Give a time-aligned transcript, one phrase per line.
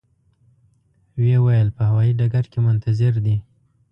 [1.15, 3.37] و یې ویل په هوایي ډګر کې منتظر دي.